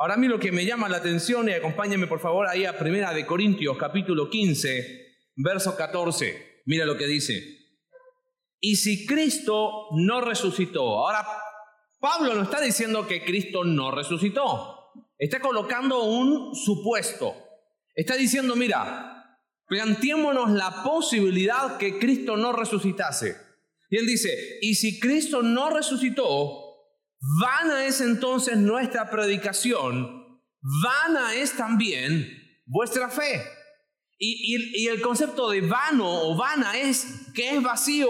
[0.00, 2.78] Ahora a mí lo que me llama la atención, y acompáñenme por favor ahí a
[2.78, 6.62] Primera de Corintios capítulo 15, verso 14.
[6.66, 7.42] Mira lo que dice.
[8.60, 11.26] Y si Cristo no resucitó, ahora
[11.98, 17.34] Pablo no está diciendo que Cristo no resucitó, está colocando un supuesto.
[17.92, 23.36] Está diciendo, mira, planteémonos la posibilidad que Cristo no resucitase.
[23.90, 26.67] Y él dice, y si Cristo no resucitó,
[27.20, 32.28] vana es entonces nuestra predicación, vana es también
[32.66, 33.42] vuestra fe.
[34.20, 38.08] Y, el concepto de vano o vana es que es vacío,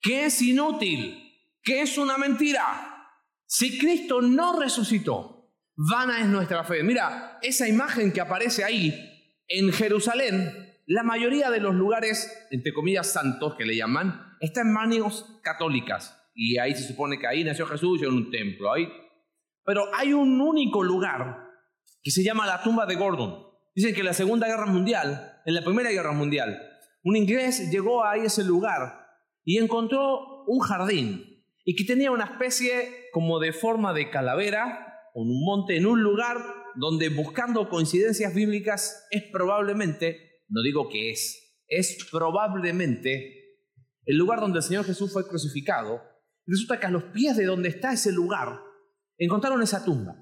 [0.00, 1.30] que es inútil,
[1.62, 3.06] que es una mentira.
[3.46, 6.82] Si Cristo no resucitó, vana es nuestra fe.
[6.82, 13.12] Mira, esa imagen que aparece ahí en Jerusalén, la mayoría de los lugares, entre comillas,
[13.12, 16.19] santos que le llaman, está en manos católicas.
[16.34, 18.72] Y ahí se supone que ahí nació Jesús en un templo.
[18.72, 18.88] Ahí.
[19.64, 21.48] Pero hay un único lugar
[22.02, 23.46] que se llama la tumba de Gordon.
[23.74, 26.60] Dicen que en la Segunda Guerra Mundial, en la Primera Guerra Mundial,
[27.02, 29.06] un inglés llegó a ese lugar
[29.44, 35.28] y encontró un jardín y que tenía una especie como de forma de calavera con
[35.28, 36.38] un monte en un lugar
[36.76, 43.40] donde buscando coincidencias bíblicas es probablemente, no digo que es, es probablemente
[44.04, 46.02] el lugar donde el Señor Jesús fue crucificado.
[46.50, 48.60] Resulta que a los pies de donde está ese lugar
[49.16, 50.16] encontraron esa tumba.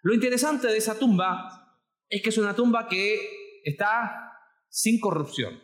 [0.00, 1.76] Lo interesante de esa tumba
[2.08, 4.32] es que es una tumba que está
[4.70, 5.60] sin corrupción.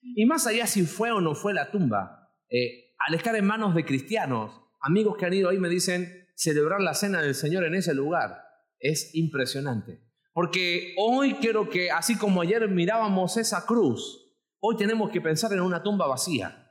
[0.00, 3.74] Y más allá si fue o no fue la tumba, eh, al estar en manos
[3.74, 7.74] de cristianos, amigos que han ido ahí me dicen, celebrar la cena del Señor en
[7.74, 8.44] ese lugar
[8.78, 10.00] es impresionante.
[10.32, 14.24] Porque hoy quiero que, así como ayer mirábamos esa cruz,
[14.60, 16.63] hoy tenemos que pensar en una tumba vacía.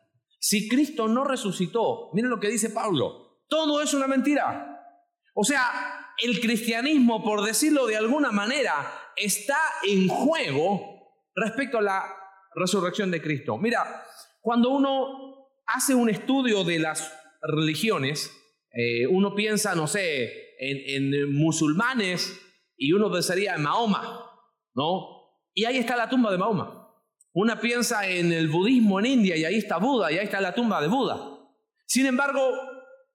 [0.46, 4.78] Si Cristo no resucitó, miren lo que dice Pablo, todo es una mentira.
[5.34, 12.04] O sea, el cristianismo, por decirlo de alguna manera, está en juego respecto a la
[12.56, 13.58] resurrección de Cristo.
[13.58, 14.04] Mira,
[14.42, 17.10] cuando uno hace un estudio de las
[17.42, 18.30] religiones,
[18.74, 22.38] eh, uno piensa, no sé, en, en, musulmanes
[22.76, 24.30] y uno pensaría en Mahoma,
[24.76, 25.08] ¿no?
[25.54, 26.83] Y ahí está la tumba de Mahoma.
[27.34, 30.54] Una piensa en el budismo en India y ahí está Buda y ahí está la
[30.54, 31.18] tumba de Buda.
[31.88, 32.52] Sin embargo,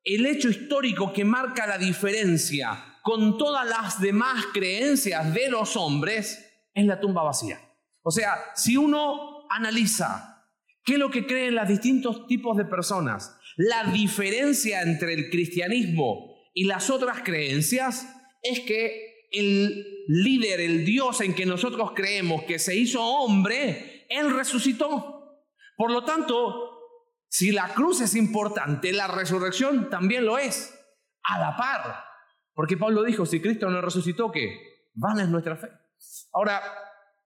[0.03, 6.45] el hecho histórico que marca la diferencia con todas las demás creencias de los hombres
[6.75, 7.61] es la tumba vacía.
[8.03, 10.47] O sea, si uno analiza
[10.85, 16.35] qué es lo que creen los distintos tipos de personas, la diferencia entre el cristianismo
[16.55, 18.09] y las otras creencias
[18.43, 24.35] es que el líder, el Dios en que nosotros creemos que se hizo hombre, Él
[24.35, 25.45] resucitó.
[25.77, 26.79] Por lo tanto,
[27.29, 30.75] si la cruz es importante, la resurrección también lo es,
[31.23, 32.05] a la par.
[32.55, 34.89] Porque Pablo dijo, si Cristo no resucitó, ¿qué?
[34.95, 35.69] Vana es nuestra fe.
[36.33, 36.61] Ahora,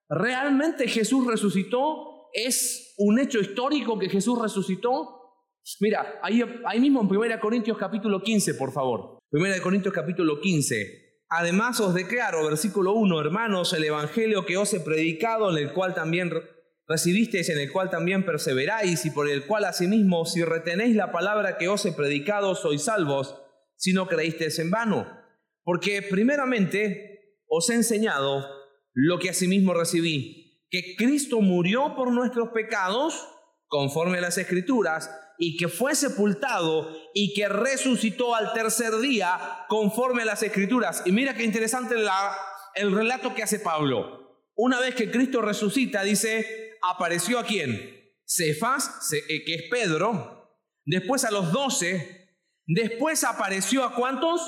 [0.09, 2.29] ¿realmente Jesús resucitó?
[2.35, 5.21] ¿Es un hecho histórico que Jesús resucitó?
[5.81, 9.19] Mira, ahí, ahí mismo en 1 Corintios capítulo 15, por favor.
[9.31, 11.03] 1 Corintios capítulo 15.
[11.29, 15.95] Además os declaro, versículo 1, hermanos, el Evangelio que os he predicado, en el cual
[15.95, 16.31] también
[16.93, 21.57] recibisteis, en el cual también perseveráis, y por el cual asimismo, si retenéis la palabra
[21.57, 23.35] que os he predicado, sois salvos,
[23.77, 25.07] si no creísteis en vano.
[25.65, 28.47] Porque primeramente os he enseñado
[28.93, 33.27] lo que asimismo recibí, que Cristo murió por nuestros pecados,
[33.67, 40.23] conforme a las escrituras, y que fue sepultado y que resucitó al tercer día, conforme
[40.23, 41.03] a las escrituras.
[41.07, 41.95] Y mira qué interesante
[42.75, 44.21] el relato que hace Pablo.
[44.55, 48.01] Una vez que Cristo resucita, dice, apareció a quién?
[48.25, 52.29] Cefas, eh, que es Pedro, después a los doce,
[52.67, 54.41] después apareció a cuántos?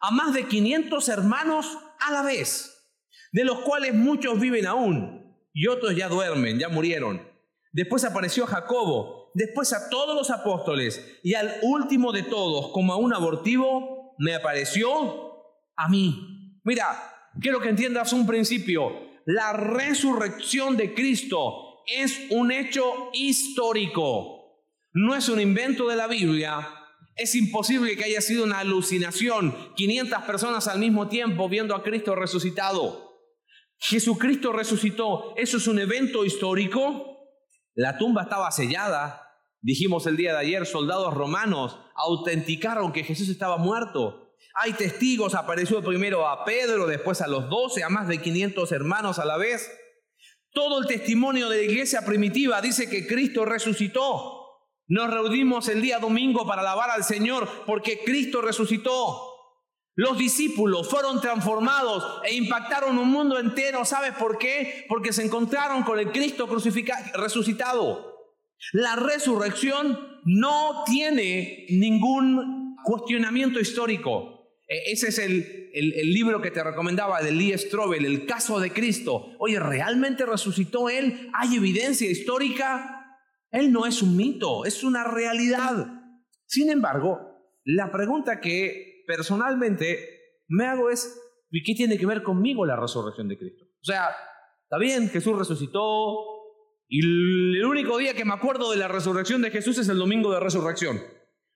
[0.00, 2.88] a más de 500 hermanos a la vez,
[3.32, 7.22] de los cuales muchos viven aún y otros ya duermen, ya murieron.
[7.72, 12.96] Después apareció Jacobo, después a todos los apóstoles y al último de todos, como a
[12.96, 15.32] un abortivo, me apareció
[15.76, 16.60] a mí.
[16.64, 16.86] Mira,
[17.40, 19.05] quiero que entiendas un principio.
[19.26, 24.62] La resurrección de Cristo es un hecho histórico.
[24.92, 26.66] No es un invento de la Biblia,
[27.16, 32.14] es imposible que haya sido una alucinación, 500 personas al mismo tiempo viendo a Cristo
[32.14, 33.20] resucitado.
[33.78, 37.18] Jesucristo resucitó, ¿eso es un evento histórico?
[37.74, 39.22] La tumba estaba sellada.
[39.62, 44.25] Dijimos el día de ayer, soldados romanos autenticaron que Jesús estaba muerto.
[44.58, 49.18] Hay testigos, apareció primero a Pedro, después a los doce, a más de 500 hermanos
[49.18, 49.70] a la vez.
[50.50, 54.46] Todo el testimonio de la iglesia primitiva dice que Cristo resucitó.
[54.88, 59.34] Nos reunimos el día domingo para alabar al Señor porque Cristo resucitó.
[59.94, 63.84] Los discípulos fueron transformados e impactaron un mundo entero.
[63.84, 64.86] ¿Sabes por qué?
[64.88, 66.48] Porque se encontraron con el Cristo
[67.14, 68.14] resucitado.
[68.72, 74.35] La resurrección no tiene ningún cuestionamiento histórico.
[74.68, 78.72] E, ese es el, el, libro que te recomendaba de Lee Strobel, El caso de
[78.72, 79.34] Cristo.
[79.38, 81.30] Oye, ¿realmente resucitó Él?
[81.34, 83.20] ¿Hay evidencia histórica?
[83.50, 85.86] Él no es un mito, es una realidad.
[86.46, 87.18] Sin embargo,
[87.64, 91.20] la pregunta que personalmente me hago es,
[91.50, 93.64] ¿y qué tiene que ver conmigo la resurrección de Cristo?
[93.64, 94.08] O sea,
[94.64, 96.16] está bien, Jesús resucitó
[96.88, 100.32] y el único día que me acuerdo de la resurrección de Jesús es el domingo
[100.32, 101.00] de resurrección.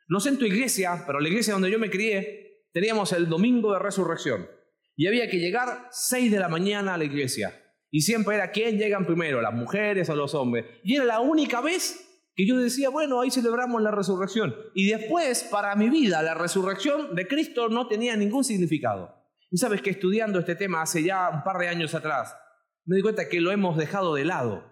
[0.09, 3.73] No sé en tu iglesia, pero la iglesia donde yo me crié, teníamos el domingo
[3.73, 4.49] de resurrección.
[4.97, 7.55] Y había que llegar 6 de la mañana a la iglesia.
[7.91, 10.67] Y siempre era quién llegan primero, las mujeres o los hombres.
[10.85, 14.55] Y era la única vez que yo decía, bueno, ahí celebramos la resurrección.
[14.75, 19.15] Y después, para mi vida, la resurrección de Cristo no tenía ningún significado.
[19.51, 22.37] Y sabes que estudiando este tema hace ya un par de años atrás,
[22.85, 24.65] me di cuenta que lo hemos dejado de lado.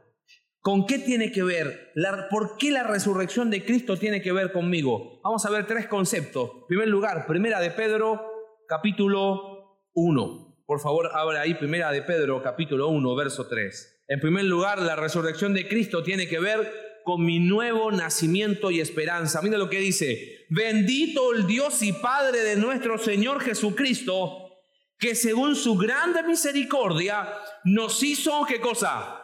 [0.60, 1.92] ¿Con qué tiene que ver?
[2.30, 5.20] ¿Por qué la resurrección de Cristo tiene que ver conmigo?
[5.22, 6.50] Vamos a ver tres conceptos.
[6.62, 8.20] En primer lugar, primera de Pedro,
[8.68, 10.62] capítulo 1.
[10.66, 14.04] Por favor, abra ahí primera de Pedro, capítulo 1, verso 3.
[14.08, 16.70] En primer lugar, la resurrección de Cristo tiene que ver
[17.04, 19.40] con mi nuevo nacimiento y esperanza.
[19.40, 24.50] Mira lo que dice, bendito el Dios y Padre de nuestro Señor Jesucristo,
[24.98, 27.32] que según su grande misericordia
[27.64, 29.17] nos hizo, ¿qué cosa?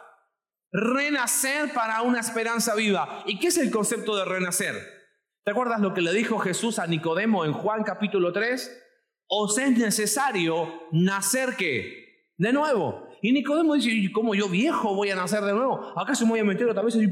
[0.75, 3.23] Renacer para una esperanza viva.
[3.25, 4.75] ¿Y qué es el concepto de renacer?
[5.45, 8.83] ¿Te acuerdas lo que le dijo Jesús a Nicodemo en Juan capítulo 3?
[9.27, 12.33] Os es necesario nacer qué?
[12.37, 13.07] De nuevo.
[13.21, 15.97] Y Nicodemo dice, ¿y cómo yo viejo voy a nacer de nuevo?
[15.97, 17.03] ¿Acaso me voy a meter otra vez en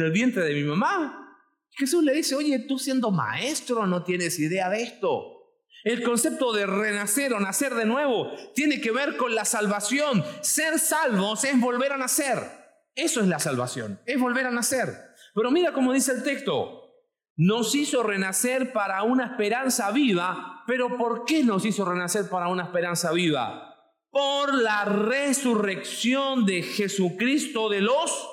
[0.00, 1.36] el vientre de mi mamá?
[1.72, 5.40] Jesús le dice, oye, tú siendo maestro no tienes idea de esto.
[5.84, 10.24] El concepto de renacer o nacer de nuevo tiene que ver con la salvación.
[10.40, 12.59] Ser salvos es volver a nacer.
[12.94, 14.88] Eso es la salvación, es volver a nacer.
[15.34, 16.76] Pero mira cómo dice el texto.
[17.36, 22.64] Nos hizo renacer para una esperanza viva, pero ¿por qué nos hizo renacer para una
[22.64, 23.70] esperanza viva?
[24.10, 28.28] por la resurrección de Jesucristo de los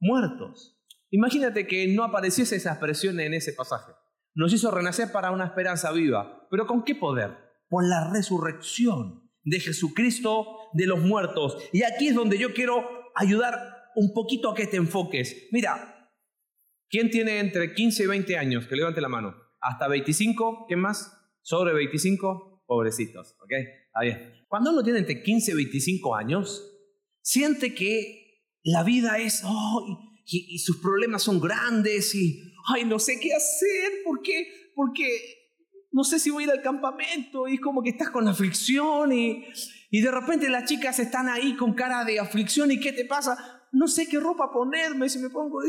[0.00, 0.80] muertos.
[1.10, 3.92] Imagínate que no apareciese esa expresión en ese pasaje.
[4.34, 6.46] Nos hizo renacer para una esperanza viva.
[6.50, 7.36] ¿Pero con qué poder?
[7.68, 11.58] Por la resurrección de Jesucristo de los muertos.
[11.72, 15.48] Y aquí es donde yo quiero ayudar un poquito a que te enfoques.
[15.50, 16.08] Mira,
[16.88, 18.66] ¿quién tiene entre 15 y 20 años?
[18.68, 19.34] Que levante la mano.
[19.60, 20.66] ¿Hasta 25?
[20.68, 21.12] ¿Qué más?
[21.42, 22.62] ¿Sobre 25?
[22.64, 23.52] Pobrecitos, ¿ok?
[23.86, 24.44] Está bien.
[24.46, 26.64] Cuando uno tiene entre 15 y 25 años,
[27.22, 29.42] siente que la vida es,
[30.24, 34.46] y, sus problemas son grandes y, ay, no sé qué hacer, ¿por qué?
[34.76, 35.08] Porque
[35.90, 39.12] no sé si voy a ir al campamento y es como que estás con aflicción
[39.12, 39.44] y,
[39.90, 43.57] y de repente las chicas están ahí con cara de aflicción y ¿qué te pasa?
[43.72, 45.60] No sé qué ropa ponerme si me pongo...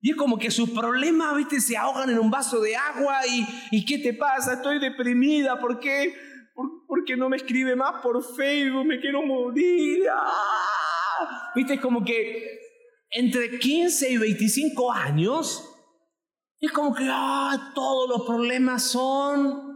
[0.00, 3.44] Y es como que sus problemas, viste, se ahogan en un vaso de agua y,
[3.72, 4.54] y ¿qué te pasa?
[4.54, 6.14] Estoy deprimida, ¿por qué?
[6.54, 8.86] ¿Por, qué no me escribe más por Facebook?
[8.86, 10.04] Me quiero morir.
[10.12, 11.50] ¡Ah!
[11.54, 12.60] Viste, es como que
[13.10, 15.68] entre 15 y 25 años,
[16.60, 19.74] es como que ah, todos los problemas son...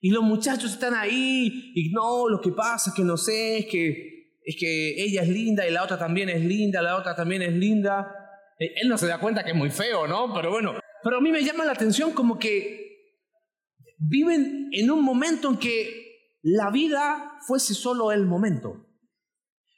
[0.00, 4.15] Y los muchachos están ahí y no, lo que pasa que no sé, es que,
[4.46, 7.52] es que ella es linda y la otra también es linda, la otra también es
[7.52, 8.14] linda.
[8.60, 10.32] Eh, él no se da cuenta que es muy feo, ¿no?
[10.32, 13.16] Pero bueno, pero a mí me llama la atención como que
[13.98, 18.86] viven en un momento en que la vida fuese solo el momento.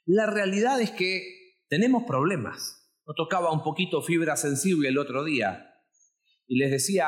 [0.05, 2.93] La realidad es que tenemos problemas.
[3.07, 5.75] Nos tocaba un poquito fibra sensible el otro día
[6.47, 7.07] y les decía,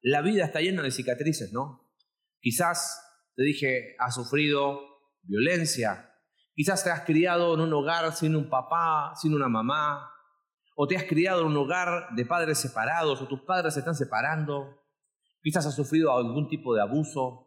[0.00, 1.92] la vida está llena de cicatrices, ¿no?
[2.40, 2.98] Quizás,
[3.36, 4.80] te dije, has sufrido
[5.22, 6.07] violencia,
[6.58, 10.10] quizás te has criado en un hogar sin un papá, sin una mamá,
[10.74, 13.94] o te has criado en un hogar de padres separados, o tus padres se están
[13.94, 14.82] separando,
[15.40, 17.46] quizás has sufrido algún tipo de abuso,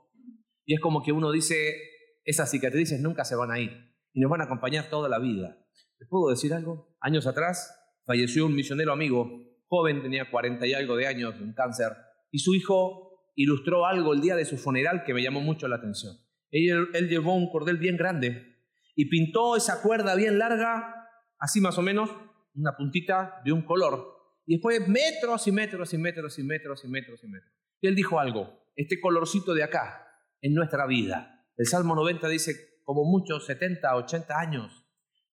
[0.63, 1.75] y es como que uno dice,
[2.24, 3.72] esas cicatrices nunca se van a ir
[4.13, 5.58] y nos van a acompañar toda la vida.
[6.00, 6.96] ¿Les puedo decir algo?
[7.01, 9.30] Años atrás falleció un misionero amigo,
[9.68, 11.91] joven, tenía 40 y algo de años, un cáncer,
[12.32, 15.75] y su hijo ilustró algo el día de su funeral que me llamó mucho la
[15.75, 16.15] atención.
[16.50, 18.51] Él, él llevó un cordel bien grande
[18.95, 21.07] y pintó esa cuerda bien larga,
[21.39, 22.10] así más o menos,
[22.53, 26.88] una puntita de un color, y después metros y metros y metros y metros y
[26.88, 27.53] metros y metros.
[27.81, 30.07] Y él dijo algo, este colorcito de acá,
[30.41, 31.45] en nuestra vida.
[31.57, 34.86] El Salmo 90 dice, como muchos, 70, 80 años.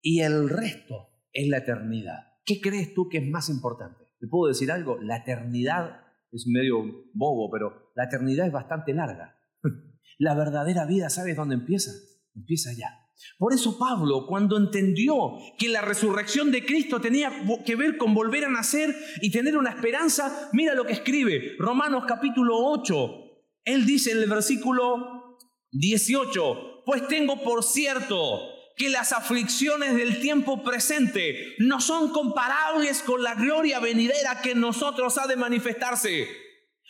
[0.01, 2.19] Y el resto es la eternidad.
[2.45, 4.03] ¿Qué crees tú que es más importante?
[4.19, 4.97] ¿Te puedo decir algo?
[5.01, 6.83] La eternidad es medio
[7.13, 9.37] bobo, pero la eternidad es bastante larga.
[10.19, 11.91] La verdadera vida, ¿sabes dónde empieza?
[12.35, 13.02] Empieza allá.
[13.37, 17.31] Por eso Pablo, cuando entendió que la resurrección de Cristo tenía
[17.65, 22.05] que ver con volver a nacer y tener una esperanza, mira lo que escribe Romanos
[22.07, 23.23] capítulo 8.
[23.65, 25.37] Él dice en el versículo
[25.71, 28.41] 18, pues tengo por cierto
[28.75, 34.61] que las aflicciones del tiempo presente no son comparables con la gloria venidera que en
[34.61, 36.27] nosotros ha de manifestarse.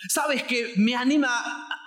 [0.10, 1.30] ¿Sabes que me anima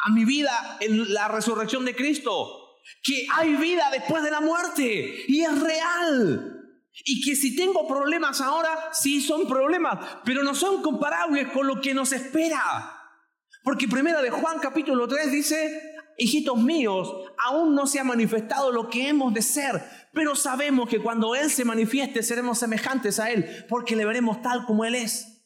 [0.04, 2.65] a mi vida en la resurrección de Cristo?
[3.02, 6.52] Que hay vida después de la muerte y es real.
[7.04, 11.80] Y que si tengo problemas ahora, sí son problemas, pero no son comparables con lo
[11.80, 12.92] que nos espera.
[13.62, 15.82] Porque primera de Juan capítulo 3 dice,
[16.16, 17.12] hijitos míos,
[17.44, 21.50] aún no se ha manifestado lo que hemos de ser, pero sabemos que cuando Él
[21.50, 25.44] se manifieste seremos semejantes a Él, porque le veremos tal como Él es.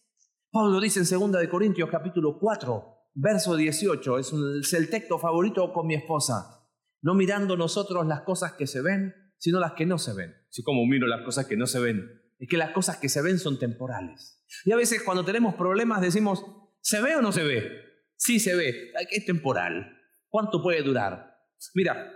[0.52, 5.72] Pablo dice en 2 de Corintios capítulo 4, verso 18, es, es el texto favorito
[5.72, 6.59] con mi esposa,
[7.02, 10.34] no mirando nosotros las cosas que se ven, sino las que no se ven.
[10.50, 13.22] Si como miro las cosas que no se ven, es que las cosas que se
[13.22, 14.44] ven son temporales.
[14.64, 16.44] Y a veces cuando tenemos problemas decimos,
[16.80, 17.70] ¿se ve o no se ve?
[18.16, 19.96] Sí se ve, es temporal.
[20.28, 21.38] ¿Cuánto puede durar?
[21.74, 22.12] Mira,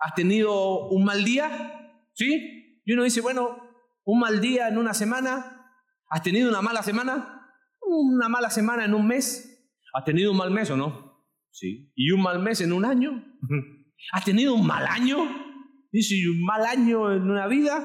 [0.00, 2.00] ¿has tenido un mal día?
[2.14, 2.80] ¿Sí?
[2.84, 3.58] Y uno dice, bueno,
[4.04, 5.72] un mal día en una semana.
[6.08, 7.50] ¿Has tenido una mala semana?
[7.80, 9.50] Una mala semana en un mes.
[9.92, 11.26] ¿Has tenido un mal mes o no?
[11.50, 11.92] Sí.
[11.94, 13.24] ¿Y un mal mes en un año?
[14.12, 15.18] ¿Has tenido un mal año?
[15.92, 17.82] ¿Y un mal año en una vida?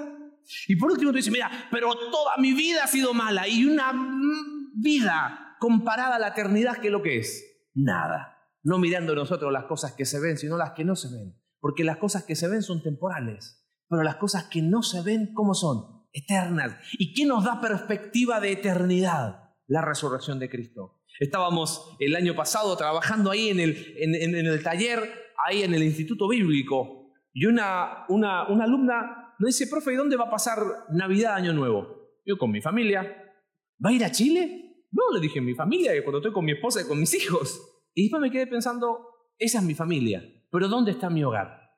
[0.67, 3.93] Y por último tú dices, mira, pero toda mi vida ha sido mala y una
[4.75, 7.45] vida comparada a la eternidad, ¿qué es lo que es?
[7.75, 11.35] Nada no mirando nosotros las cosas que se ven, sino las que no se ven.
[11.59, 15.33] Porque las cosas que se ven son temporales, pero las cosas que no se ven,
[15.33, 16.07] ¿cómo son?
[16.11, 16.77] Eternas.
[16.93, 19.53] ¿Y qué nos da perspectiva de eternidad?
[19.67, 21.03] La resurrección de Cristo.
[21.19, 26.27] Estábamos el año pasado trabajando ahí en el, en, el taller, ahí en el Instituto
[26.27, 30.59] Bíblico, y una, una, una alumna me dice, profe, ¿y dónde va a pasar
[30.91, 32.17] Navidad, Año Nuevo?
[32.25, 33.01] Yo con mi familia.
[33.83, 34.85] ¿Va a ir a Chile?
[34.91, 37.61] No, le dije, mi familia, cuando estoy con mi esposa y con mis hijos.
[37.93, 41.71] Y después me quedé pensando, esa es mi familia, pero ¿dónde está mi hogar?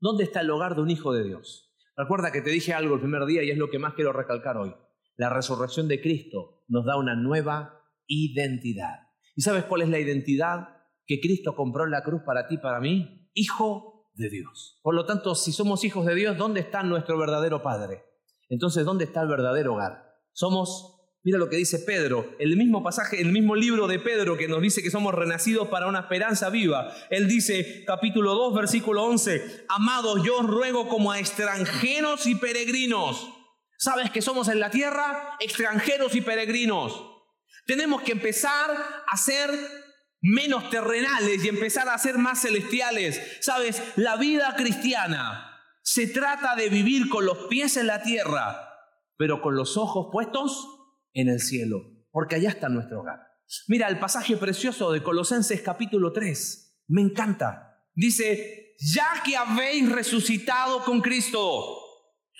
[0.00, 1.72] ¿Dónde está el hogar de un hijo de Dios?
[1.96, 4.56] Recuerda que te dije algo el primer día y es lo que más quiero recalcar
[4.56, 4.74] hoy.
[5.16, 9.08] La resurrección de Cristo nos da una nueva identidad.
[9.36, 10.73] ¿Y sabes cuál es la identidad
[11.06, 13.30] que Cristo compró en la cruz para ti, para mí?
[13.34, 14.80] Hijo de Dios.
[14.82, 18.04] Por lo tanto, si somos hijos de Dios, ¿dónde está nuestro verdadero Padre?
[18.48, 20.04] Entonces, ¿dónde está el verdadero hogar?
[20.32, 20.94] Somos
[21.24, 24.60] Mira lo que dice Pedro, el mismo pasaje, el mismo libro de Pedro que nos
[24.60, 26.94] dice que somos renacidos para una esperanza viva.
[27.08, 33.26] Él dice, capítulo 2, versículo 11, amados, yo os ruego como a extranjeros y peregrinos.
[33.78, 37.02] ¿Sabes que somos en la tierra extranjeros y peregrinos?
[37.66, 38.70] Tenemos que empezar
[39.06, 39.48] a ser
[40.24, 43.20] menos terrenales y empezar a ser más celestiales.
[43.40, 43.82] ¿Sabes?
[43.96, 48.70] La vida cristiana se trata de vivir con los pies en la tierra,
[49.18, 50.66] pero con los ojos puestos
[51.12, 53.20] en el cielo, porque allá está nuestro hogar.
[53.68, 57.84] Mira el pasaje precioso de Colosenses capítulo 3, me encanta.
[57.92, 61.83] Dice, ya que habéis resucitado con Cristo,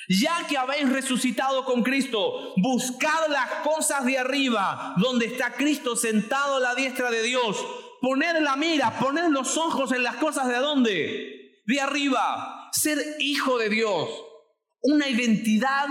[0.09, 6.57] ya que habéis resucitado con Cristo, buscad las cosas de arriba, donde está Cristo sentado
[6.57, 7.57] a la diestra de Dios.
[8.01, 11.63] Poned la mira, poned los ojos en las cosas de dónde?
[11.67, 12.69] De arriba.
[12.73, 14.09] Ser hijo de Dios.
[14.83, 15.89] Una identidad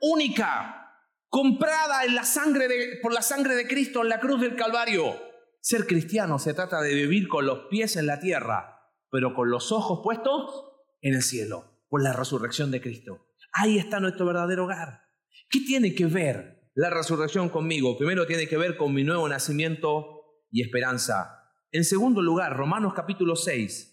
[0.00, 0.82] única
[1.28, 5.14] comprada en la sangre por la sangre de Cristo en la cruz del Calvario.
[5.60, 9.70] Ser cristiano se trata de vivir con los pies en la tierra, pero con los
[9.70, 13.31] ojos puestos en el cielo, por la resurrección de Cristo.
[13.52, 15.02] Ahí está nuestro verdadero hogar.
[15.48, 17.98] ¿Qué tiene que ver la resurrección conmigo?
[17.98, 21.38] Primero tiene que ver con mi nuevo nacimiento y esperanza.
[21.70, 23.88] En segundo lugar, Romanos capítulo 6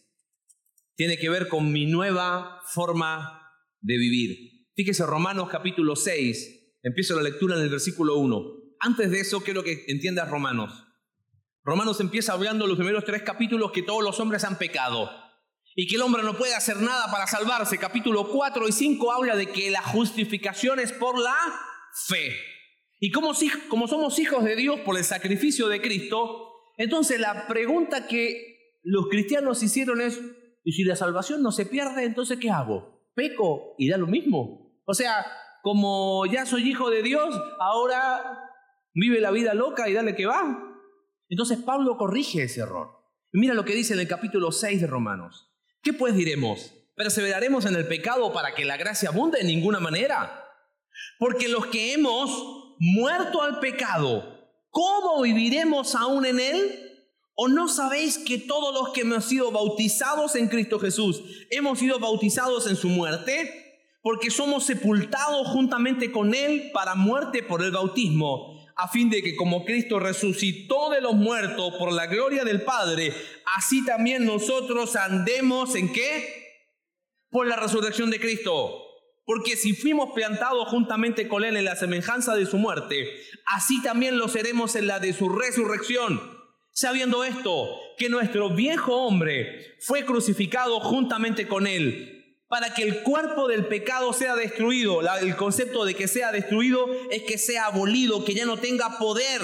[0.95, 3.41] tiene que ver con mi nueva forma
[3.81, 4.67] de vivir.
[4.75, 8.53] Fíjese, Romanos capítulo 6 Empiezo la lectura en el versículo 1.
[8.79, 10.85] Antes de eso, quiero que entiendas Romanos.
[11.63, 15.09] Romanos empieza hablando los primeros tres capítulos que todos los hombres han pecado
[15.81, 17.77] y que el hombre no puede hacer nada para salvarse.
[17.77, 21.33] Capítulo 4 y 5 habla de que la justificación es por la
[22.05, 22.35] fe.
[22.99, 23.31] Y como,
[23.69, 29.07] como somos hijos de Dios por el sacrificio de Cristo, entonces la pregunta que los
[29.07, 30.19] cristianos hicieron es,
[30.65, 33.07] ¿y si la salvación no se pierde, entonces qué hago?
[33.15, 34.83] ¿Peco y da lo mismo?
[34.83, 35.25] O sea,
[35.61, 38.51] como ya soy hijo de Dios, ahora
[38.93, 40.61] vive la vida loca y dale que va.
[41.29, 42.89] Entonces Pablo corrige ese error.
[43.31, 45.48] mira lo que dice en el capítulo 6 de Romanos.
[45.81, 46.73] ¿Qué pues diremos?
[46.95, 49.39] ¿Perseveraremos en el pecado para que la gracia abunde?
[49.39, 50.45] En ninguna manera.
[51.17, 56.89] Porque los que hemos muerto al pecado, ¿cómo viviremos aún en él?
[57.35, 61.97] ¿O no sabéis que todos los que hemos sido bautizados en Cristo Jesús hemos sido
[61.97, 63.87] bautizados en su muerte?
[64.01, 69.37] Porque somos sepultados juntamente con Él para muerte por el bautismo, a fin de que
[69.37, 73.13] como Cristo resucitó de los muertos por la gloria del Padre,
[73.55, 76.47] así también nosotros andemos en qué?
[77.29, 78.85] Por la resurrección de Cristo.
[79.25, 84.17] Porque si fuimos plantados juntamente con Él en la semejanza de su muerte, así también
[84.17, 86.39] lo seremos en la de su resurrección
[86.79, 93.49] sabiendo esto, que nuestro viejo hombre fue crucificado juntamente con él, para que el cuerpo
[93.49, 95.01] del pecado sea destruido.
[95.19, 99.41] el concepto de que sea destruido es que sea abolido, que ya no tenga poder,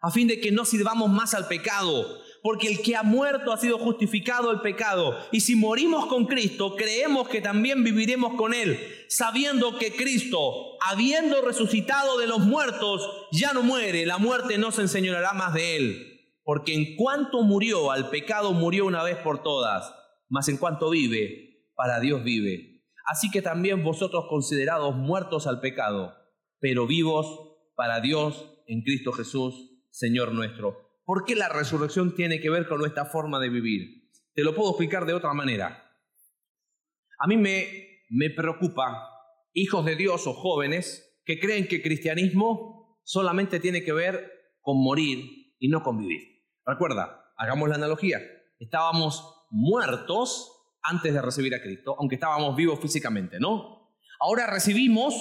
[0.00, 2.22] a fin de que no sirvamos más al pecado.
[2.46, 5.18] Porque el que ha muerto ha sido justificado el pecado.
[5.32, 11.42] Y si morimos con Cristo, creemos que también viviremos con Él, sabiendo que Cristo, habiendo
[11.42, 14.06] resucitado de los muertos, ya no muere.
[14.06, 16.20] La muerte no se enseñará más de Él.
[16.44, 19.92] Porque en cuanto murió al pecado, murió una vez por todas,
[20.28, 22.84] mas en cuanto vive, para Dios vive.
[23.06, 26.14] Así que también vosotros considerados muertos al pecado,
[26.60, 27.26] pero vivos
[27.74, 30.85] para Dios en Cristo Jesús, Señor nuestro.
[31.06, 34.10] ¿Por qué la resurrección tiene que ver con nuestra forma de vivir?
[34.34, 35.88] Te lo puedo explicar de otra manera.
[37.20, 39.08] A mí me, me preocupa
[39.52, 45.54] hijos de Dios o jóvenes que creen que cristianismo solamente tiene que ver con morir
[45.60, 46.44] y no con vivir.
[46.66, 48.20] Recuerda, hagamos la analogía.
[48.58, 50.50] Estábamos muertos
[50.82, 53.94] antes de recibir a Cristo, aunque estábamos vivos físicamente, ¿no?
[54.18, 55.14] Ahora recibimos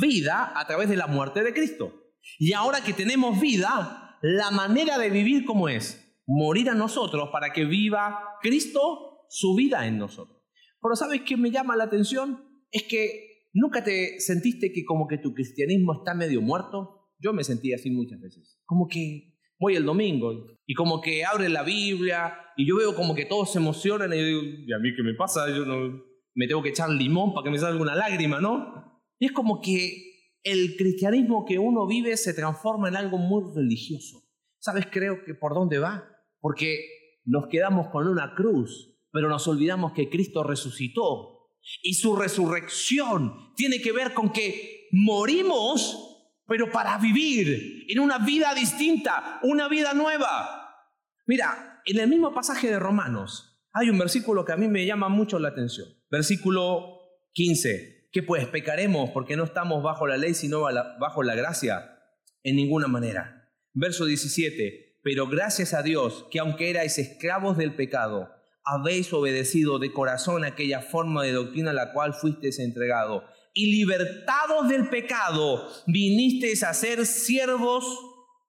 [0.00, 1.92] vida a través de la muerte de Cristo.
[2.38, 7.52] Y ahora que tenemos vida, la manera de vivir como es, morir a nosotros para
[7.52, 10.42] que viva Cristo su vida en nosotros.
[10.80, 12.44] Pero ¿sabes qué me llama la atención?
[12.70, 17.10] Es que nunca te sentiste que como que tu cristianismo está medio muerto.
[17.18, 18.60] Yo me sentí así muchas veces.
[18.64, 20.32] Como que voy el domingo
[20.66, 24.18] y como que abre la Biblia y yo veo como que todos se emocionan y
[24.18, 25.48] yo digo, ¿y a mí qué me pasa?
[25.48, 29.02] Yo no me tengo que echar limón para que me salga alguna lágrima, ¿no?
[29.18, 30.07] Y es como que
[30.42, 34.22] el cristianismo que uno vive se transforma en algo muy religioso.
[34.58, 34.86] ¿Sabes?
[34.90, 36.08] Creo que por dónde va.
[36.40, 36.78] Porque
[37.24, 41.50] nos quedamos con una cruz, pero nos olvidamos que Cristo resucitó.
[41.82, 46.08] Y su resurrección tiene que ver con que morimos
[46.48, 50.86] pero para vivir en una vida distinta, una vida nueva.
[51.26, 55.10] Mira, en el mismo pasaje de Romanos hay un versículo que a mí me llama
[55.10, 55.86] mucho la atención.
[56.10, 57.00] Versículo
[57.34, 57.97] 15.
[58.18, 58.48] ¿Qué pues?
[58.48, 60.62] ¿Pecaremos porque no estamos bajo la ley sino
[60.98, 62.00] bajo la gracia?
[62.42, 63.48] En ninguna manera.
[63.74, 64.98] Verso 17.
[65.04, 68.28] Pero gracias a Dios que aunque erais esclavos del pecado,
[68.64, 73.22] habéis obedecido de corazón aquella forma de doctrina a la cual fuisteis entregado
[73.54, 77.84] y libertados del pecado, vinisteis a ser siervos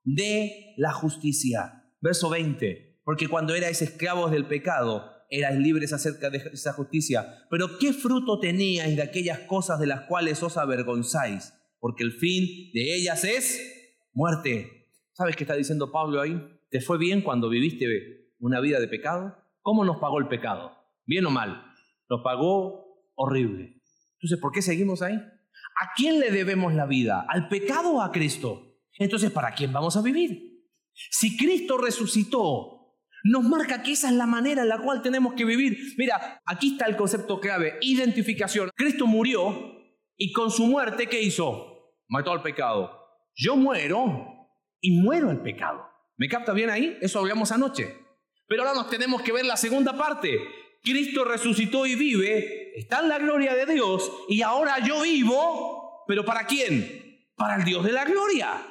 [0.03, 1.93] de la justicia.
[2.01, 7.45] Verso 20, porque cuando erais esclavos del pecado, erais libres acerca de esa justicia.
[7.49, 11.53] Pero ¿qué fruto teníais de aquellas cosas de las cuales os avergonzáis?
[11.79, 13.61] Porque el fin de ellas es
[14.13, 14.87] muerte.
[15.13, 16.41] ¿Sabes qué está diciendo Pablo ahí?
[16.69, 19.35] ¿Te fue bien cuando viviste una vida de pecado?
[19.61, 20.71] ¿Cómo nos pagó el pecado?
[21.05, 21.63] ¿Bien o mal?
[22.09, 23.81] Nos pagó horrible.
[24.13, 25.15] Entonces, ¿por qué seguimos ahí?
[25.15, 27.25] ¿A quién le debemos la vida?
[27.27, 28.77] ¿Al pecado o a Cristo?
[28.97, 30.65] Entonces, ¿para quién vamos a vivir?
[30.93, 32.78] Si Cristo resucitó,
[33.23, 35.77] nos marca que esa es la manera en la cual tenemos que vivir.
[35.97, 38.69] Mira, aquí está el concepto clave, identificación.
[38.75, 39.75] Cristo murió
[40.17, 41.93] y con su muerte, ¿qué hizo?
[42.07, 42.99] Mató al pecado.
[43.35, 44.49] Yo muero
[44.81, 45.87] y muero al pecado.
[46.17, 46.97] ¿Me capta bien ahí?
[47.01, 47.95] Eso hablamos anoche.
[48.47, 50.39] Pero ahora nos tenemos que ver la segunda parte.
[50.83, 56.23] Cristo resucitó y vive, está en la gloria de Dios y ahora yo vivo, pero
[56.23, 57.27] ¿para quién?
[57.35, 58.65] Para el Dios de la gloria.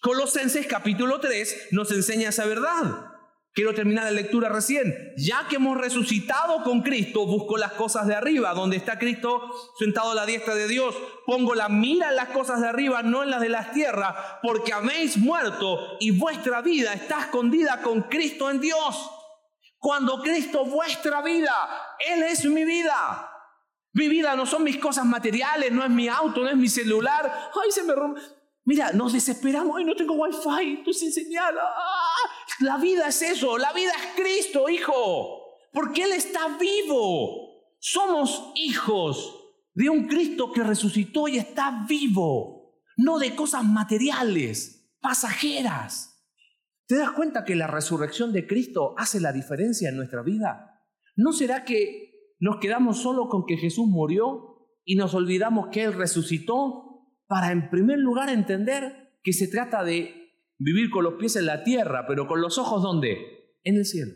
[0.00, 3.17] Colosenses capítulo 3 nos enseña esa verdad.
[3.52, 5.12] Quiero terminar la lectura recién.
[5.16, 9.42] Ya que hemos resucitado con Cristo, busco las cosas de arriba, donde está Cristo
[9.78, 10.94] sentado a la diestra de Dios.
[11.26, 14.72] Pongo la mira en las cosas de arriba, no en las de las tierras, porque
[14.72, 19.10] habéis muerto y vuestra vida está escondida con Cristo en Dios.
[19.78, 21.54] Cuando Cristo vuestra vida,
[21.98, 23.28] Él es mi vida.
[23.92, 27.50] Mi vida no son mis cosas materiales, no es mi auto, no es mi celular.
[27.60, 28.20] Ay, se me rompe.
[28.64, 29.76] Mira, nos desesperamos.
[29.78, 31.56] Ay, no tengo wifi, estoy sin señal.
[31.58, 32.07] Ah,
[32.60, 35.38] la vida es eso, la vida es Cristo, hijo.
[35.72, 37.74] Porque Él está vivo.
[37.78, 39.34] Somos hijos
[39.74, 42.82] de un Cristo que resucitó y está vivo.
[42.96, 46.26] No de cosas materiales, pasajeras.
[46.86, 50.82] ¿Te das cuenta que la resurrección de Cristo hace la diferencia en nuestra vida?
[51.16, 55.92] ¿No será que nos quedamos solo con que Jesús murió y nos olvidamos que Él
[55.92, 56.88] resucitó
[57.26, 60.17] para en primer lugar entender que se trata de
[60.58, 63.56] vivir con los pies en la tierra, pero con los ojos ¿dónde?
[63.64, 64.12] En el cielo.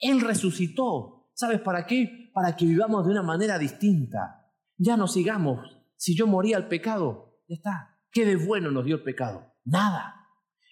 [0.00, 1.30] Él resucitó.
[1.34, 2.30] ¿Sabes para qué?
[2.32, 4.50] Para que vivamos de una manera distinta.
[4.76, 5.58] Ya no sigamos.
[5.96, 7.98] Si yo moría al pecado, ya está.
[8.10, 9.54] ¿Qué de bueno nos dio el pecado?
[9.64, 10.14] Nada.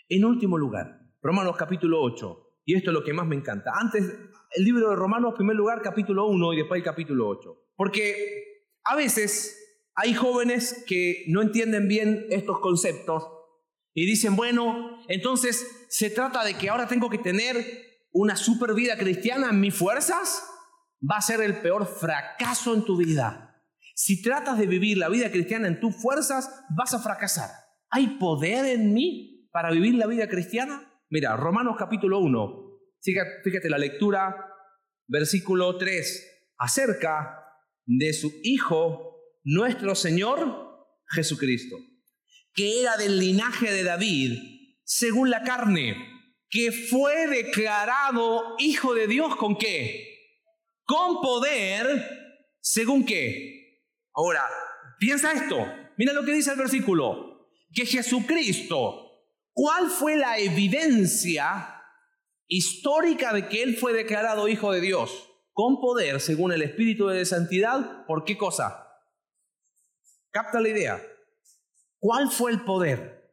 [0.08, 2.60] En último lugar, Romanos capítulo 8.
[2.64, 3.72] Y esto es lo que más me encanta.
[3.74, 4.04] Antes,
[4.54, 7.56] el libro de Romanos, primer lugar, capítulo 1 y después el capítulo 8.
[7.74, 9.58] Porque a veces
[9.94, 13.24] hay jóvenes que no entienden bien estos conceptos
[13.94, 17.56] y dicen, bueno, entonces se trata de que ahora tengo que tener
[18.12, 20.44] una super vida cristiana en mis fuerzas.
[21.02, 23.62] Va a ser el peor fracaso en tu vida.
[23.94, 27.50] Si tratas de vivir la vida cristiana en tus fuerzas, vas a fracasar.
[27.90, 30.90] ¿Hay poder en mí para vivir la vida cristiana?
[31.10, 32.70] Mira, Romanos capítulo 1.
[33.02, 34.34] Fíjate la lectura,
[35.06, 36.54] versículo 3.
[36.58, 37.44] Acerca
[37.84, 41.76] de su Hijo, nuestro Señor Jesucristo,
[42.54, 44.38] que era del linaje de David,
[44.84, 45.96] según la carne,
[46.50, 50.18] que fue declarado Hijo de Dios con qué?
[50.84, 53.82] Con poder, según qué.
[54.14, 54.44] Ahora,
[54.98, 59.10] piensa esto, mira lo que dice el versículo, que Jesucristo,
[59.52, 61.82] ¿cuál fue la evidencia
[62.46, 65.28] histórica de que Él fue declarado Hijo de Dios?
[65.52, 68.88] con poder según el Espíritu de Santidad, ¿por qué cosa?
[70.30, 71.02] Capta la idea.
[72.02, 73.30] ¿Cuál fue el poder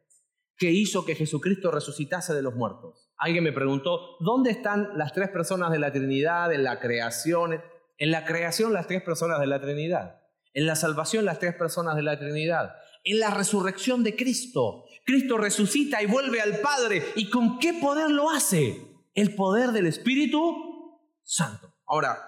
[0.56, 3.10] que hizo que Jesucristo resucitase de los muertos?
[3.16, 7.60] Alguien me preguntó, ¿dónde están las tres personas de la Trinidad en la creación?
[7.98, 10.20] En la creación las tres personas de la Trinidad.
[10.54, 12.76] En la salvación las tres personas de la Trinidad.
[13.02, 14.84] En la resurrección de Cristo.
[15.04, 17.02] Cristo resucita y vuelve al Padre.
[17.16, 18.80] ¿Y con qué poder lo hace?
[19.14, 21.74] El poder del Espíritu Santo.
[21.88, 22.22] Ahora,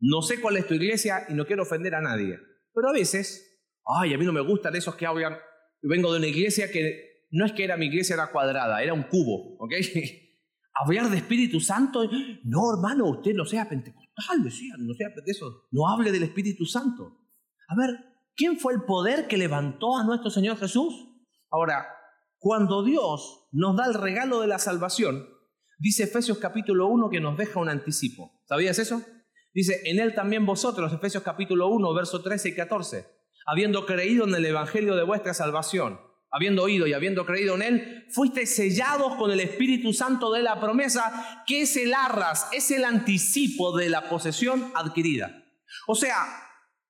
[0.00, 2.40] no sé cuál es tu iglesia y no quiero ofender a nadie,
[2.74, 5.38] pero a veces, ay, a mí no me gustan esos que hablan.
[5.88, 9.04] Vengo de una iglesia que no es que era mi iglesia, era cuadrada, era un
[9.04, 9.72] cubo, ¿ok?
[10.74, 12.08] Hablar de Espíritu Santo,
[12.44, 17.16] no, hermano, usted no sea pentecostal, no sea de eso, no hable del Espíritu Santo.
[17.68, 20.92] A ver, ¿quién fue el poder que levantó a nuestro Señor Jesús?
[21.50, 21.86] Ahora,
[22.38, 25.28] cuando Dios nos da el regalo de la salvación,
[25.78, 28.40] Dice Efesios capítulo 1 que nos deja un anticipo.
[28.46, 29.02] ¿Sabías eso?
[29.52, 33.06] Dice, en él también vosotros, Efesios capítulo 1, verso 13 y 14,
[33.46, 38.06] habiendo creído en el Evangelio de vuestra salvación, habiendo oído y habiendo creído en él,
[38.10, 42.84] fuisteis sellados con el Espíritu Santo de la promesa, que es el arras, es el
[42.84, 45.44] anticipo de la posesión adquirida.
[45.86, 46.26] O sea,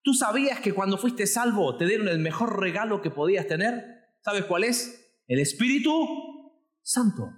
[0.02, 3.84] ¿tú sabías que cuando fuiste salvo te dieron el mejor regalo que podías tener?
[4.22, 5.00] ¿Sabes cuál es?
[5.26, 7.30] El Espíritu Santo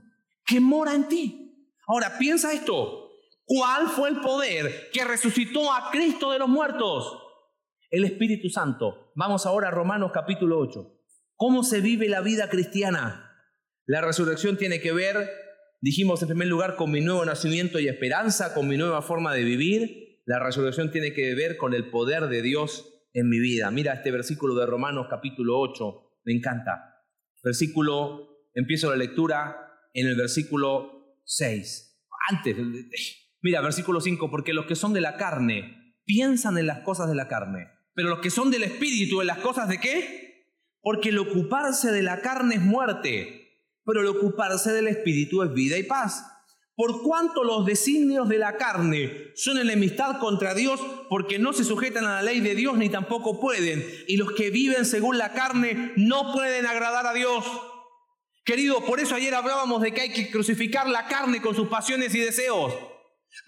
[0.47, 1.69] que mora en ti.
[1.89, 3.11] Ahora, piensa esto.
[3.45, 7.26] ¿Cuál fue el poder que resucitó a Cristo de los muertos?
[7.91, 9.13] El Espíritu Santo.
[9.15, 11.01] Vamos ahora a Romanos capítulo 8.
[11.37, 13.33] ¿Cómo se vive la vida cristiana?
[13.87, 15.31] La resurrección tiene que ver,
[15.81, 19.45] dijimos en primer lugar, con mi nuevo nacimiento y esperanza, con mi nueva forma de
[19.45, 20.23] vivir.
[20.25, 23.71] La resurrección tiene que ver con el poder de Dios en mi vida.
[23.71, 27.05] Mira este versículo de Romanos capítulo 8, me encanta.
[27.45, 32.03] Versículo, empiezo la lectura, en el versículo 6.
[32.31, 32.57] Antes,
[33.43, 37.15] mira, versículo 5, porque los que son de la carne piensan en las cosas de
[37.15, 40.53] la carne, pero los que son del espíritu en las cosas de qué?
[40.83, 45.79] Porque el ocuparse de la carne es muerte, pero el ocuparse del espíritu es vida
[45.79, 46.25] y paz.
[46.77, 50.79] Por cuanto los designios de la carne son enemistad contra Dios,
[51.09, 54.51] porque no se sujetan a la ley de Dios ni tampoco pueden, y los que
[54.51, 57.47] viven según la carne no pueden agradar a Dios.
[58.45, 62.15] Querido, por eso ayer hablábamos de que hay que crucificar la carne con sus pasiones
[62.15, 62.75] y deseos.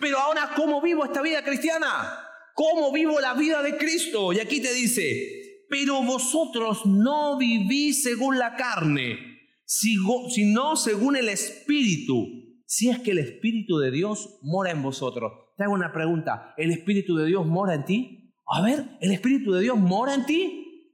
[0.01, 2.28] Pero ahora, ¿cómo vivo esta vida cristiana?
[2.59, 4.33] ¿Cómo vivo la vida de Cristo?
[4.33, 9.17] Y aquí te dice, pero vosotros no vivís según la carne,
[9.65, 12.27] sino según el Espíritu.
[12.67, 15.31] Si es que el Espíritu de Dios mora en vosotros.
[15.57, 18.35] Te hago una pregunta, ¿el Espíritu de Dios mora en ti?
[18.49, 20.91] A ver, ¿el Espíritu de Dios mora en ti?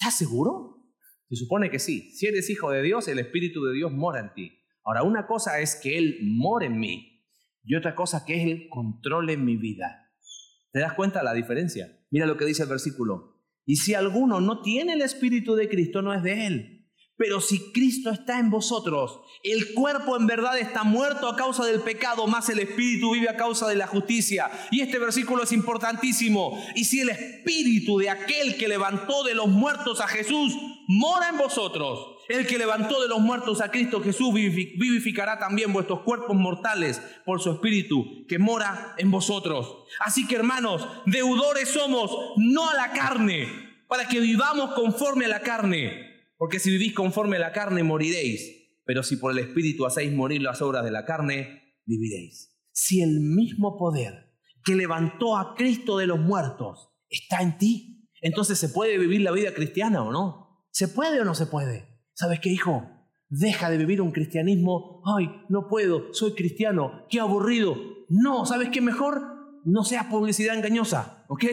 [0.00, 0.90] ¿Estás seguro?
[1.28, 2.10] Se supone que sí.
[2.16, 4.58] Si eres hijo de Dios, el Espíritu de Dios mora en ti.
[4.82, 7.22] Ahora, una cosa es que Él mora en mí
[7.62, 10.02] y otra cosa que Él controle mi vida.
[10.76, 11.98] ¿Te das cuenta la diferencia?
[12.10, 13.40] Mira lo que dice el versículo.
[13.64, 16.86] Y si alguno no tiene el Espíritu de Cristo, no es de Él.
[17.16, 21.80] Pero si Cristo está en vosotros, el cuerpo en verdad está muerto a causa del
[21.80, 24.50] pecado, más el espíritu vive a causa de la justicia.
[24.70, 26.62] Y este versículo es importantísimo.
[26.74, 30.54] Y si el espíritu de aquel que levantó de los muertos a Jesús
[30.88, 36.00] mora en vosotros, el que levantó de los muertos a Cristo Jesús vivificará también vuestros
[36.00, 39.84] cuerpos mortales por su espíritu que mora en vosotros.
[40.00, 43.48] Así que hermanos, deudores somos, no a la carne,
[43.88, 46.06] para que vivamos conforme a la carne
[46.38, 48.52] porque si vivís conforme a la carne, moriréis.
[48.84, 52.52] Pero si por el Espíritu hacéis morir las obras de la carne, viviréis.
[52.72, 54.34] si el mismo poder
[54.64, 59.30] que levantó a Cristo de los muertos está en ti, entonces se puede vivir la
[59.30, 60.66] vida cristiana o no.
[60.72, 61.95] ¿Se puede o no se puede?
[62.16, 62.88] ¿Sabes qué, hijo?
[63.28, 67.76] Deja de vivir un cristianismo, ay, no puedo, soy cristiano, qué aburrido.
[68.08, 69.20] No, ¿sabes qué mejor?
[69.64, 71.44] No sea publicidad engañosa, ¿ok?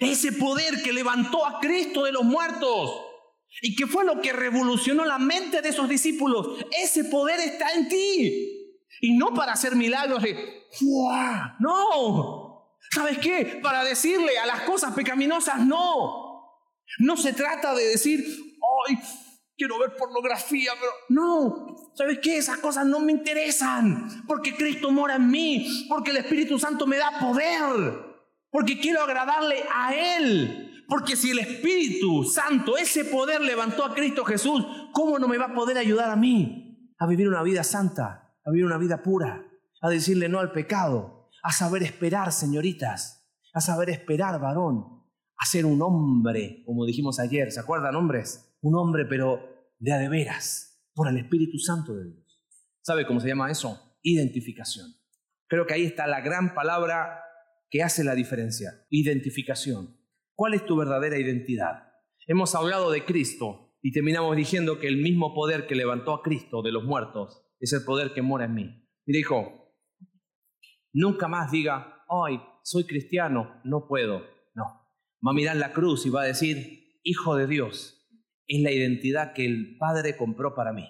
[0.00, 3.00] Ese poder que levantó a Cristo de los muertos
[3.62, 7.88] y que fue lo que revolucionó la mente de esos discípulos, ese poder está en
[7.88, 8.84] ti.
[9.00, 10.64] Y no para hacer milagros de,
[11.60, 12.76] no.
[12.90, 13.58] ¿Sabes qué?
[13.62, 16.28] Para decirle a las cosas pecaminosas, no.
[16.98, 18.22] No se trata de decir,
[18.86, 18.98] ay,
[19.58, 22.38] quiero ver pornografía, pero no, ¿sabes qué?
[22.38, 26.96] Esas cosas no me interesan, porque Cristo mora en mí, porque el Espíritu Santo me
[26.96, 27.66] da poder,
[28.50, 34.24] porque quiero agradarle a Él, porque si el Espíritu Santo, ese poder levantó a Cristo
[34.24, 38.32] Jesús, ¿cómo no me va a poder ayudar a mí a vivir una vida santa,
[38.44, 39.44] a vivir una vida pura,
[39.82, 44.97] a decirle no al pecado, a saber esperar, señoritas, a saber esperar, varón,
[45.38, 48.48] a ser un hombre, como dijimos ayer, ¿se acuerdan, hombres?
[48.60, 49.40] un hombre, pero
[49.78, 52.44] de a de veras, por el Espíritu Santo de Dios.
[52.82, 53.98] ¿Sabe cómo se llama eso?
[54.02, 54.94] Identificación.
[55.46, 57.22] Creo que ahí está la gran palabra
[57.70, 58.86] que hace la diferencia.
[58.90, 59.96] Identificación.
[60.34, 61.92] ¿Cuál es tu verdadera identidad?
[62.26, 66.62] Hemos hablado de Cristo y terminamos diciendo que el mismo poder que levantó a Cristo
[66.62, 68.88] de los muertos es el poder que mora en mí.
[69.06, 69.74] Y dijo,
[70.92, 74.22] nunca más diga, ay, soy cristiano, no puedo.
[74.54, 74.87] No.
[75.26, 77.98] Va a mirar la cruz y va a decir, hijo de Dios,
[78.46, 80.88] es la identidad que el Padre compró para mí.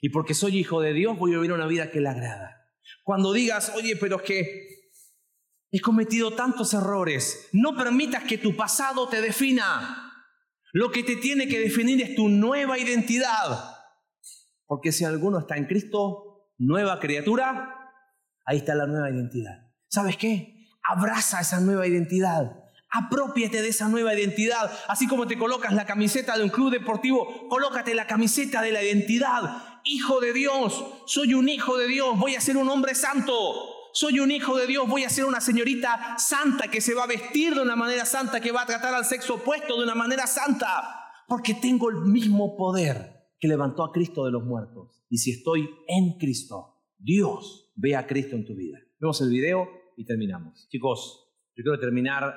[0.00, 2.56] Y porque soy hijo de Dios, voy a vivir una vida que le agrada.
[3.04, 4.68] Cuando digas, oye, pero es que
[5.70, 10.12] he cometido tantos errores, no permitas que tu pasado te defina.
[10.72, 13.76] Lo que te tiene que definir es tu nueva identidad.
[14.66, 17.92] Porque si alguno está en Cristo, nueva criatura,
[18.44, 19.70] ahí está la nueva identidad.
[19.88, 20.68] ¿Sabes qué?
[20.82, 22.65] Abraza esa nueva identidad.
[22.96, 24.70] Apropiate de esa nueva identidad.
[24.88, 28.82] Así como te colocas la camiseta de un club deportivo, colócate la camiseta de la
[28.82, 29.80] identidad.
[29.84, 33.32] Hijo de Dios, soy un hijo de Dios, voy a ser un hombre santo.
[33.92, 37.06] Soy un hijo de Dios, voy a ser una señorita santa que se va a
[37.06, 40.26] vestir de una manera santa, que va a tratar al sexo opuesto de una manera
[40.26, 45.02] santa, porque tengo el mismo poder que levantó a Cristo de los muertos.
[45.08, 48.78] Y si estoy en Cristo, Dios ve a Cristo en tu vida.
[49.00, 50.66] Vemos el video y terminamos.
[50.68, 52.34] Chicos, yo quiero terminar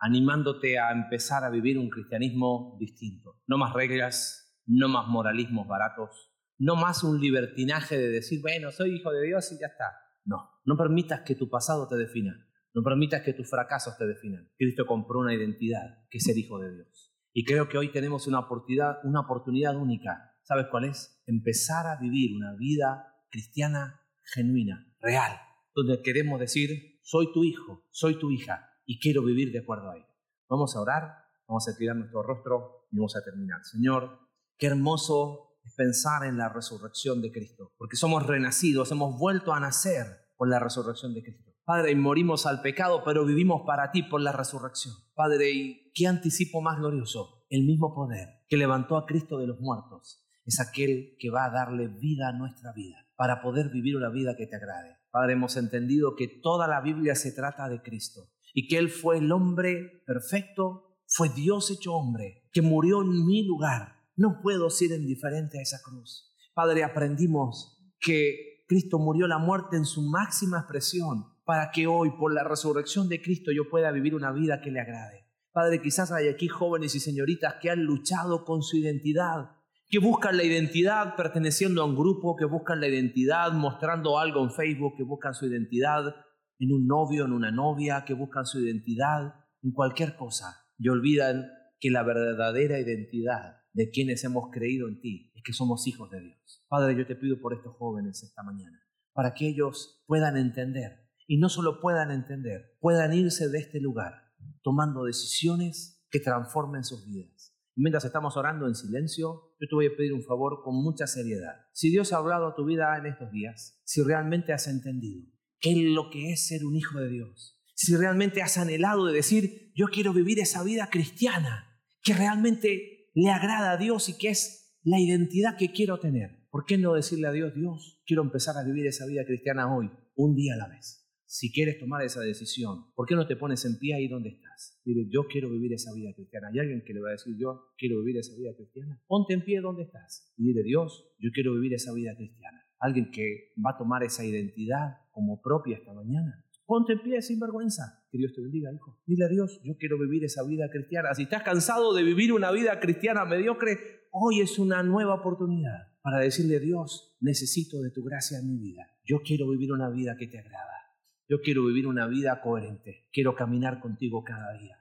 [0.00, 3.40] animándote a empezar a vivir un cristianismo distinto.
[3.46, 8.96] No más reglas, no más moralismos baratos, no más un libertinaje de decir, bueno, soy
[8.96, 9.86] hijo de Dios y ya está.
[10.24, 14.50] No, no permitas que tu pasado te defina, no permitas que tus fracasos te definan.
[14.56, 17.14] Cristo compró una identidad, que es ser hijo de Dios.
[17.32, 20.34] Y creo que hoy tenemos una oportunidad, una oportunidad única.
[20.42, 21.22] ¿Sabes cuál es?
[21.26, 24.00] Empezar a vivir una vida cristiana
[24.34, 25.38] genuina, real,
[25.74, 29.96] donde queremos decir, soy tu hijo, soy tu hija, y quiero vivir de acuerdo a
[29.96, 30.06] ello.
[30.48, 31.12] Vamos a orar,
[31.46, 33.62] vamos a tirar nuestro rostro y vamos a terminar.
[33.62, 34.18] Señor,
[34.56, 39.60] qué hermoso es pensar en la resurrección de Cristo, porque somos renacidos, hemos vuelto a
[39.60, 40.06] nacer
[40.38, 41.52] por la resurrección de Cristo.
[41.64, 44.94] Padre, y morimos al pecado, pero vivimos para ti por la resurrección.
[45.14, 49.60] Padre, y qué anticipo más glorioso, el mismo poder que levantó a Cristo de los
[49.60, 54.08] muertos es aquel que va a darle vida a nuestra vida para poder vivir una
[54.08, 54.96] vida que te agrade.
[55.10, 59.18] Padre, hemos entendido que toda la Biblia se trata de Cristo y que Él fue
[59.18, 63.96] el hombre perfecto, fue Dios hecho hombre, que murió en mi lugar.
[64.16, 66.34] No puedo ser indiferente a esa cruz.
[66.54, 72.34] Padre, aprendimos que Cristo murió la muerte en su máxima expresión para que hoy, por
[72.34, 75.24] la resurrección de Cristo, yo pueda vivir una vida que le agrade.
[75.52, 79.52] Padre, quizás hay aquí jóvenes y señoritas que han luchado con su identidad,
[79.88, 84.50] que buscan la identidad perteneciendo a un grupo, que buscan la identidad mostrando algo en
[84.50, 86.14] Facebook, que buscan su identidad
[86.58, 91.48] en un novio, en una novia, que buscan su identidad, en cualquier cosa, y olvidan
[91.80, 96.20] que la verdadera identidad de quienes hemos creído en ti es que somos hijos de
[96.20, 96.64] Dios.
[96.68, 98.80] Padre, yo te pido por estos jóvenes esta mañana,
[99.12, 104.28] para que ellos puedan entender, y no solo puedan entender, puedan irse de este lugar
[104.62, 107.54] tomando decisiones que transformen sus vidas.
[107.76, 111.54] mientras estamos orando en silencio, yo te voy a pedir un favor con mucha seriedad.
[111.72, 115.72] Si Dios ha hablado a tu vida en estos días, si realmente has entendido qué
[115.72, 117.60] es lo que es ser un hijo de Dios.
[117.74, 123.30] Si realmente has anhelado de decir, yo quiero vivir esa vida cristiana, que realmente le
[123.30, 126.46] agrada a Dios y que es la identidad que quiero tener.
[126.50, 129.90] ¿Por qué no decirle a Dios, Dios, quiero empezar a vivir esa vida cristiana hoy,
[130.16, 131.04] un día a la vez?
[131.26, 134.80] Si quieres tomar esa decisión, ¿por qué no te pones en pie ahí donde estás?
[134.82, 136.48] Dile, yo quiero vivir esa vida cristiana.
[136.48, 138.98] ¿Hay alguien que le va a decir, yo quiero vivir esa vida cristiana?
[139.06, 142.64] Ponte en pie donde estás y dile, Dios, yo quiero vivir esa vida cristiana.
[142.80, 146.44] Alguien que va a tomar esa identidad como propia esta mañana.
[146.64, 148.04] Ponte en pie sin vergüenza.
[148.08, 149.00] Que Dios te bendiga, hijo.
[149.04, 151.12] Dile a Dios, yo quiero vivir esa vida cristiana.
[151.12, 153.78] Si estás cansado de vivir una vida cristiana mediocre,
[154.12, 158.58] hoy es una nueva oportunidad para decirle a Dios, necesito de tu gracia en mi
[158.58, 158.86] vida.
[159.04, 160.94] Yo quiero vivir una vida que te agrada.
[161.28, 163.08] Yo quiero vivir una vida coherente.
[163.12, 164.77] Quiero caminar contigo cada día.